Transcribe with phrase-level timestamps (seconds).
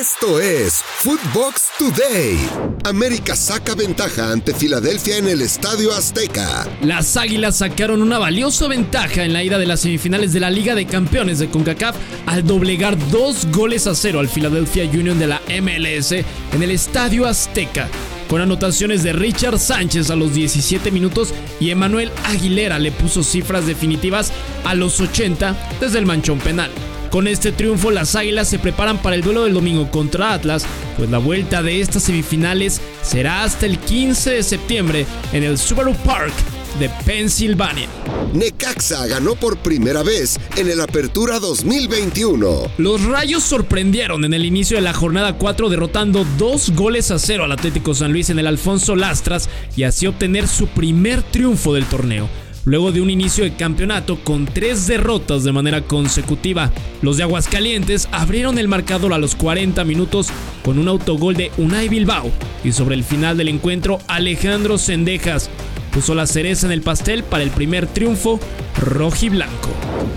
[0.00, 2.36] Esto es Footbox Today.
[2.84, 6.66] América saca ventaja ante Filadelfia en el Estadio Azteca.
[6.82, 10.74] Las Águilas sacaron una valiosa ventaja en la ida de las semifinales de la Liga
[10.74, 11.94] de Campeones de CONCACAF
[12.26, 17.26] al doblegar dos goles a cero al Philadelphia Union de la MLS en el Estadio
[17.26, 17.88] Azteca
[18.28, 23.66] con anotaciones de Richard Sánchez a los 17 minutos y Emanuel Aguilera le puso cifras
[23.66, 24.32] definitivas
[24.64, 26.70] a los 80 desde el manchón penal.
[27.14, 31.08] Con este triunfo, las Águilas se preparan para el duelo del domingo contra Atlas, pues
[31.10, 36.34] la vuelta de estas semifinales será hasta el 15 de septiembre en el Subaru Park
[36.80, 37.88] de Pensilvania.
[38.32, 42.72] Necaxa ganó por primera vez en el Apertura 2021.
[42.78, 47.44] Los Rayos sorprendieron en el inicio de la jornada 4 derrotando dos goles a cero
[47.44, 51.84] al Atlético San Luis en el Alfonso Lastras y así obtener su primer triunfo del
[51.84, 52.28] torneo
[52.64, 56.70] luego de un inicio de campeonato con tres derrotas de manera consecutiva.
[57.02, 60.28] Los de Aguascalientes abrieron el marcador a los 40 minutos
[60.64, 62.30] con un autogol de Unai Bilbao
[62.62, 65.50] y sobre el final del encuentro Alejandro Sendejas
[65.92, 68.40] puso la cereza en el pastel para el primer triunfo
[68.80, 69.70] rojiblanco.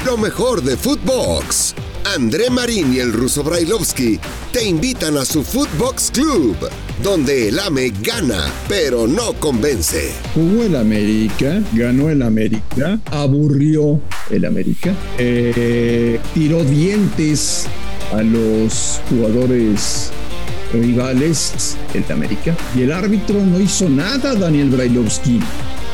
[0.06, 1.76] Lo mejor de Footbox.
[2.16, 4.18] André Marín y el ruso Brailovsky
[4.54, 6.56] te invitan a su Footbox Club,
[7.04, 10.14] donde el AME gana, pero no convence.
[10.34, 17.68] Jugó el América, ganó el América, aburrió el América, eh, tiró dientes
[18.14, 20.12] a los jugadores
[20.74, 25.42] rivales el América y el árbitro no hizo nada, Daniel Brailovsky.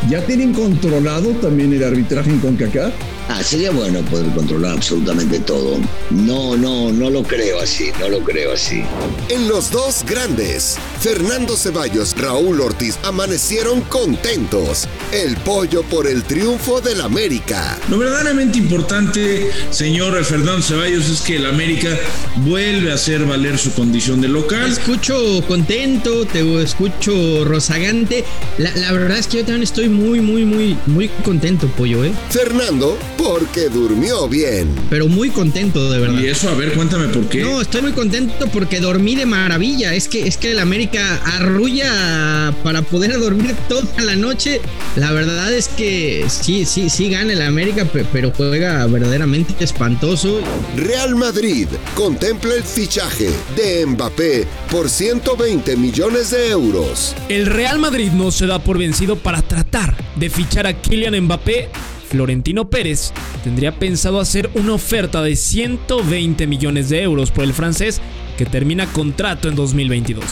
[0.09, 2.94] ¿Ya tienen controlado también el arbitraje en CONCACAF?
[3.30, 5.80] Ah, sería bueno poder controlar absolutamente todo.
[6.12, 8.84] No, no, no lo creo así, no lo creo así.
[9.30, 14.88] En los dos grandes, Fernando Ceballos, Raúl Ortiz amanecieron contentos.
[15.12, 17.78] El pollo por el triunfo del América.
[17.90, 21.98] Lo verdaderamente importante, señor Fernando Ceballos, es que el América
[22.38, 24.66] vuelve a hacer valer su condición de local.
[24.66, 28.26] Te escucho contento, te escucho rozagante.
[28.58, 32.12] La, la verdad es que yo también estoy muy, muy, muy, muy contento, pollo, ¿eh?
[32.30, 34.69] Fernando porque durmió bien.
[34.90, 36.22] Pero muy contento, de verdad.
[36.22, 37.41] Y eso, a ver, cuéntame por qué.
[37.41, 39.94] No, estoy muy contento porque dormí de maravilla.
[39.94, 44.62] Es que, es que el América arrulla para poder dormir toda la noche.
[44.96, 50.40] La verdad es que sí, sí, sí gana el América, pero juega verdaderamente espantoso.
[50.75, 57.16] Real Madrid contempla el fichaje de Mbappé por 120 millones de euros.
[57.29, 61.69] El Real Madrid no se da por vencido para tratar de fichar a Kylian Mbappé
[62.13, 63.12] Florentino Pérez
[63.44, 68.01] tendría pensado hacer una oferta de 120 millones de euros por el francés
[68.38, 70.23] que termina contrato en 2022.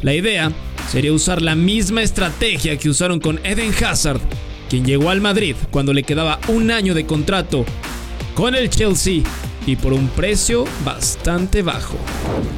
[0.00, 0.50] La idea
[0.90, 4.22] sería usar la misma estrategia que usaron con Eden Hazard,
[4.70, 7.66] quien llegó al Madrid cuando le quedaba un año de contrato
[8.34, 9.22] con el Chelsea
[9.66, 11.98] y por un precio bastante bajo.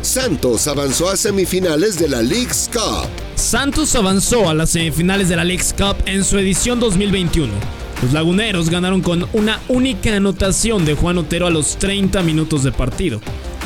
[0.01, 3.09] Santos avanzó a semifinales de la League's Cup.
[3.35, 8.71] Santos avanzó a las semifinales de la League's Cup en su edición 2021 los laguneros
[8.71, 13.21] ganaron con una única anotación de Juan Otero a los 30 minutos de partido.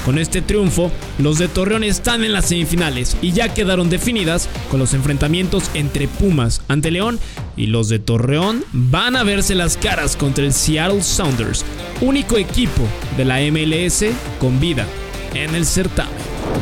[0.05, 4.79] Con este triunfo, los de Torreón están en las semifinales y ya quedaron definidas con
[4.79, 7.19] los enfrentamientos entre Pumas ante León
[7.57, 11.65] y los de Torreón van a verse las caras contra el Seattle Sounders,
[12.03, 12.83] único equipo
[13.17, 14.05] de la MLS
[14.39, 14.87] con vida
[15.33, 16.13] en el certamen.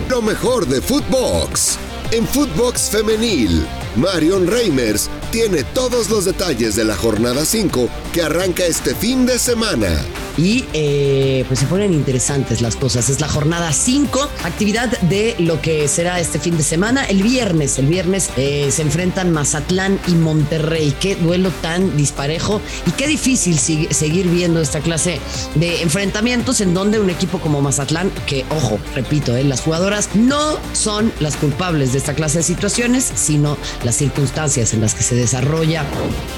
[0.08, 1.78] Lo mejor de Footbox.
[2.12, 8.66] En Footbox Femenil, Marion Reimers tiene todos los detalles de la jornada 5 que arranca
[8.66, 9.88] este fin de semana.
[10.36, 13.08] Y eh, pues se ponen interesantes las cosas.
[13.08, 17.04] Es la jornada 5, actividad de lo que será este fin de semana.
[17.04, 20.94] El viernes, el viernes eh, se enfrentan Mazatlán y Monterrey.
[21.00, 25.20] Qué duelo tan disparejo y qué difícil seguir viendo esta clase
[25.54, 30.58] de enfrentamientos en donde un equipo como Mazatlán, que ojo, repito, eh, las jugadoras no
[30.72, 35.14] son las culpables de esta clase de situaciones, sino las circunstancias en las que se
[35.14, 35.84] desarrolla.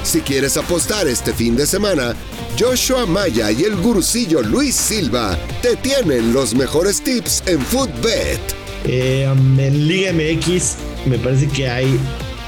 [0.03, 2.15] Si quieres apostar este fin de semana,
[2.57, 8.39] Joshua Maya y el gurusillo Luis Silva te tienen los mejores tips en Footbet.
[8.83, 11.99] Eh, um, en Liga MX me parece que hay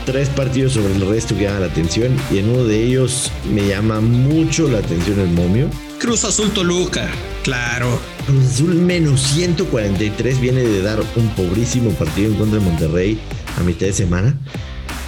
[0.08, 3.68] tres partidos sobre el resto que llaman la atención y en uno de ellos me
[3.68, 5.70] llama mucho la atención el momio.
[6.00, 7.08] Cruz Azul Toluca,
[7.44, 8.00] claro.
[8.26, 13.20] Cruz Azul menos 143 viene de dar un pobrísimo partido en contra de Monterrey
[13.60, 14.36] a mitad de semana.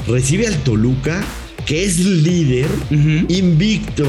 [0.07, 1.23] Recibe al Toluca,
[1.65, 2.67] que es líder,
[3.29, 4.05] invicto,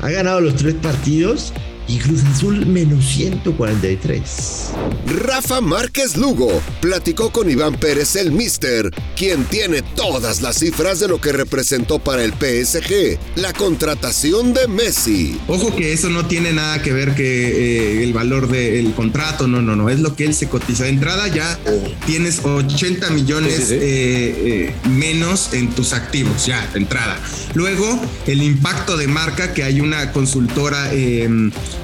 [0.00, 1.52] ha ganado los tres partidos
[1.88, 4.72] y Cruz Azul menos 143.
[5.06, 11.08] Rafa Márquez Lugo platicó con Iván Pérez el Mister, quien tiene todas las cifras de
[11.08, 15.40] lo que representó para el PSG la contratación de Messi.
[15.48, 19.62] Ojo que eso no tiene nada que ver que eh, el valor del contrato, no,
[19.62, 20.84] no, no, es lo que él se cotiza.
[20.84, 21.58] De entrada ya
[22.06, 27.18] tienes 80 millones eh, eh, menos en tus activos, ya, de entrada.
[27.54, 30.90] Luego, el impacto de marca, que hay una consultora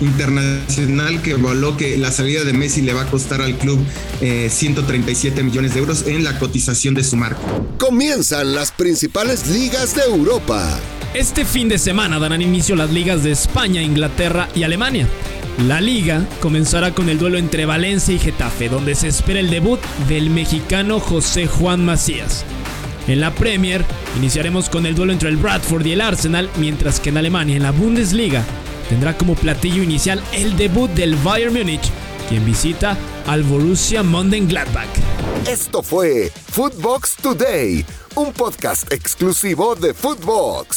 [0.00, 3.78] internacional que evaluó que la salida de Messi le va a costar al club
[4.20, 7.40] 137 millones de euros en la cotización de su marca.
[7.78, 10.78] Comienzan las principales ligas de Europa.
[11.14, 15.08] Este fin de semana darán inicio las ligas de España, Inglaterra y Alemania.
[15.68, 19.78] La liga comenzará con el duelo entre Valencia y Getafe, donde se espera el debut
[20.08, 22.44] del mexicano José Juan Macías.
[23.06, 23.84] En la Premier
[24.16, 27.62] iniciaremos con el duelo entre el Bradford y el Arsenal, mientras que en Alemania, en
[27.62, 28.44] la Bundesliga,
[28.88, 31.90] tendrá como platillo inicial el debut del Bayern Múnich,
[32.28, 32.96] quien visita
[33.26, 34.88] al Borussia Mönchengladbach.
[35.48, 37.84] Esto fue Footbox Today,
[38.14, 40.68] un podcast exclusivo de Footbox.